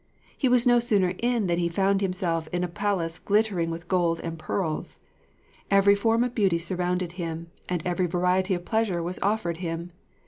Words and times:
He 0.35 0.49
was 0.49 0.65
no 0.65 0.79
sooner 0.79 1.13
in 1.19 1.45
than 1.45 1.59
he 1.59 1.67
found 1.69 2.01
himself 2.01 2.47
in 2.47 2.63
a 2.63 2.67
palace 2.67 3.19
glittering 3.19 3.69
with 3.69 3.87
gold 3.87 4.19
and 4.23 4.39
pearls. 4.39 4.97
Every 5.69 5.93
form 5.93 6.23
of 6.23 6.33
beauty 6.33 6.57
surrounded 6.57 7.11
him, 7.11 7.51
and 7.69 7.83
every 7.85 8.07
variety 8.07 8.55
of 8.55 8.65
pleasure 8.65 9.03
was 9.03 9.19
offered 9.21 9.57
him. 9.57 9.91